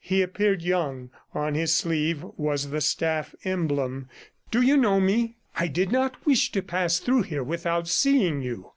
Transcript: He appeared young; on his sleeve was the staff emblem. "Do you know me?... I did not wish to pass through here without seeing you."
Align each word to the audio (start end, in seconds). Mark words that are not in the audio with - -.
He 0.03 0.23
appeared 0.23 0.63
young; 0.63 1.11
on 1.31 1.53
his 1.53 1.75
sleeve 1.75 2.25
was 2.35 2.71
the 2.71 2.81
staff 2.81 3.35
emblem. 3.45 4.09
"Do 4.49 4.63
you 4.63 4.75
know 4.75 4.99
me?... 4.99 5.35
I 5.55 5.67
did 5.67 5.91
not 5.91 6.25
wish 6.25 6.51
to 6.53 6.63
pass 6.63 6.97
through 6.97 7.21
here 7.21 7.43
without 7.43 7.87
seeing 7.87 8.41
you." 8.41 8.69